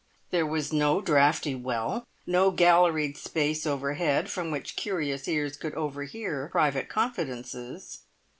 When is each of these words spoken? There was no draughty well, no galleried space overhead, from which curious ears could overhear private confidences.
There 0.31 0.47
was 0.47 0.73
no 0.73 0.99
draughty 0.99 1.53
well, 1.53 2.07
no 2.25 2.49
galleried 2.49 3.17
space 3.17 3.67
overhead, 3.67 4.31
from 4.31 4.49
which 4.49 4.75
curious 4.75 5.27
ears 5.27 5.55
could 5.55 5.75
overhear 5.75 6.49
private 6.51 6.89
confidences. 6.89 7.99